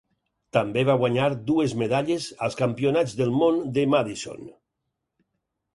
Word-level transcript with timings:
També 0.55 0.83
va 0.89 0.95
guanyar 1.01 1.27
dues 1.49 1.75
medalles 1.81 2.25
als 2.47 2.59
Campionats 2.63 3.15
del 3.21 3.37
món 3.43 3.61
de 3.79 3.85
Madison. 3.97 4.53